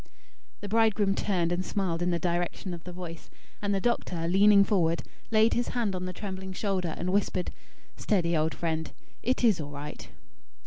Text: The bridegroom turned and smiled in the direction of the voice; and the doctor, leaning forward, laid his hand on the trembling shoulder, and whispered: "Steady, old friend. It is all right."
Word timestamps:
The 0.61 0.67
bridegroom 0.67 1.13
turned 1.13 1.51
and 1.51 1.63
smiled 1.63 2.01
in 2.01 2.09
the 2.09 2.17
direction 2.17 2.73
of 2.73 2.85
the 2.85 2.91
voice; 2.91 3.29
and 3.61 3.71
the 3.71 3.79
doctor, 3.79 4.27
leaning 4.27 4.63
forward, 4.63 5.03
laid 5.29 5.53
his 5.53 5.67
hand 5.77 5.95
on 5.95 6.05
the 6.05 6.11
trembling 6.11 6.53
shoulder, 6.53 6.95
and 6.97 7.13
whispered: 7.13 7.51
"Steady, 7.97 8.35
old 8.35 8.55
friend. 8.55 8.93
It 9.21 9.43
is 9.43 9.61
all 9.61 9.69
right." 9.69 10.09